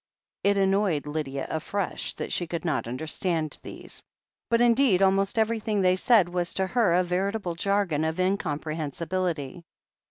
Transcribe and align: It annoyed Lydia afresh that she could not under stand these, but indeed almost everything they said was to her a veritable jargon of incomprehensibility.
It 0.43 0.57
annoyed 0.57 1.05
Lydia 1.05 1.45
afresh 1.47 2.15
that 2.15 2.33
she 2.33 2.47
could 2.47 2.65
not 2.65 2.87
under 2.87 3.05
stand 3.05 3.55
these, 3.61 4.01
but 4.49 4.59
indeed 4.59 5.03
almost 5.03 5.37
everything 5.37 5.81
they 5.81 5.95
said 5.95 6.27
was 6.27 6.55
to 6.55 6.65
her 6.65 6.95
a 6.95 7.03
veritable 7.03 7.53
jargon 7.53 8.03
of 8.03 8.19
incomprehensibility. 8.19 9.63